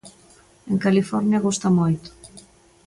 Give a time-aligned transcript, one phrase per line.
[0.71, 2.09] En California gusta moito.